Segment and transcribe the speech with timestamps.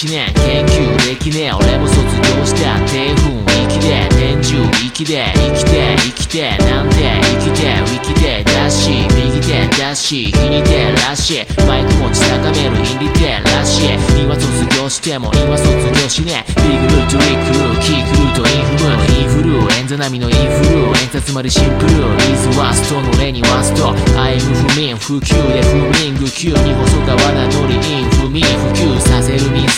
[0.00, 6.96] 1年研究できねえ俺も卒業した低分域で天獣域で生きて生きてなんて
[7.36, 28.69] 生きて生きてだし右手だし左手らしいマイク持ち高めるイン入り手らしい今卒業しても今卒業しねビグルートリクルーキークルートインフムインフルエンザ並みのインフルーンザつまりシンプルイズワーストの例にワーストアイム不眠不休で不眠不休に細川名乗りイン不眠不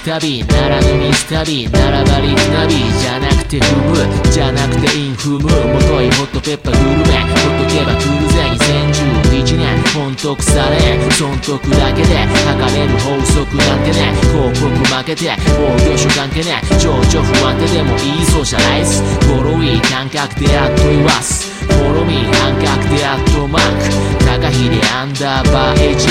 [0.00, 5.40] せるミスタビならぬミスタビならばリツナビじゃなくて踏むじゃなくてインフム。
[5.40, 5.48] も
[5.80, 8.40] といホットペッパーグルメほっとけば来るぜ。
[8.56, 12.16] 2011年本当腐れ損得だけで
[12.48, 14.14] 測れる法則なんてね。
[14.32, 16.62] 広告負けて防御所関係ね。
[16.78, 21.52] 情緒不安定でもいいソーシャライズフォローいい感覚でやっと言わす。
[21.66, 24.24] フォローミー感覚でやっとマーク。
[24.24, 26.06] 高秀アンダーバーエッジ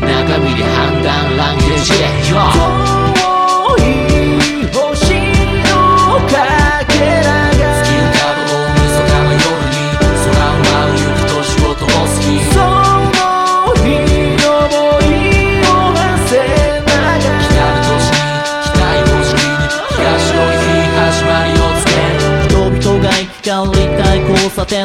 [0.00, 1.92] 中身で判断ランゲージ
[2.30, 2.93] Yo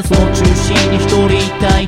[0.02, 0.96] złączył się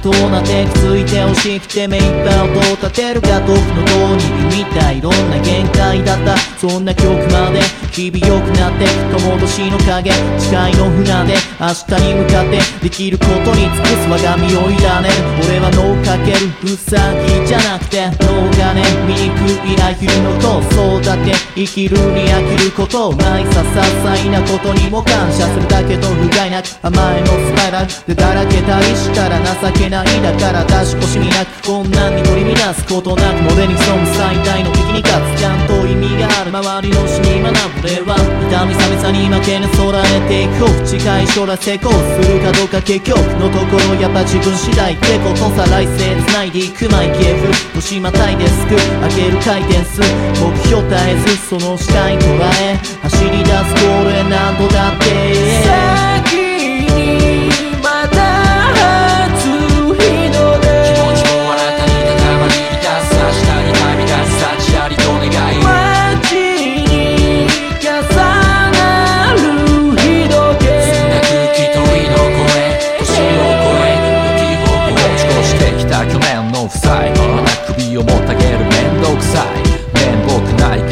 [0.03, 6.51] どうなってくついて押し切って目いっぱい音を立てるが時の塔に見たいろんな限界だった。
[6.61, 15.09] そんな曲まで日々良くなって友年の影誓いの船で明日に向かってできることに尽くす我が身を委ね
[15.41, 19.17] 俺は脳かけるウサギじゃなくて脳がね醜
[19.65, 27.89] いアヒルの子そうだって生きるに飽きることないさ些細なことにも感謝するだけど不甲斐なく甘えのスパイラル。
[28.05, 38.15] でだらけたりしたら情けないだから出し惜しみなくこんなんに取り乱すことなくモデに潜む最大の敵に勝つちゃんと意味がある周りの死に学ぶ俺は
[38.47, 48.79] 痛み寒さに負けぬ空へていく近い将来成功するかどうか結局のところやっぱ自分次第ってことさ来世繋いでいくマイケフ年またいですく
[49.11, 49.99] 上げる回転数
[50.39, 55.35] 目標絶えずその視界捉え走り出すこれ何度だって
[55.67, 57.50] 先に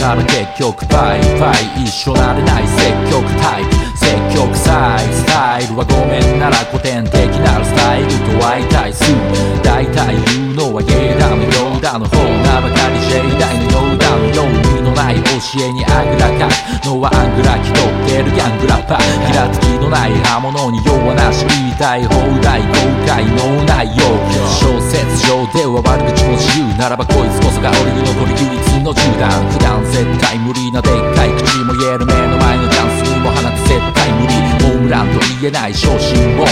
[0.10, 7.14] なら結局バイバイ一緒なれない積極タイプ積極臭いスタイルはごめんなら古典的
[7.46, 9.14] なスタイルと相対する
[9.62, 24.26] 大体言うのはゲイだのようだの方なばかり J 大のようだのよう意味のない教えにあぐらかくのはアングラ気取ってるギャングラッパーギラつきのない刃物に弱なし言いたい放題後悔のないよう
[24.58, 28.69] 小説上では悪口も自由ならばこいつこそが俺に残る唯一。
[28.90, 34.34] の銃弾普段絶対無理なでっかい口も言える目の前のチャンスも放つ絶対無理
[34.66, 36.46] ホームランと言えない昇進を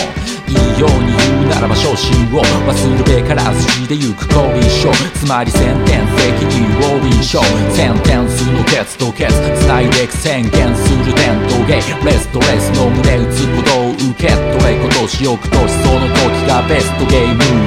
[0.45, 7.41] いいように言うならば昇進を忘るべから筋で行く後遺症つまり先天的にロビン症
[7.73, 9.33] センテンスのケツとケツ
[9.65, 17.66] 繋いでく宣言する伝統芸レストレスの胸打つことを受け取れ今年よく年その時がベストゲーム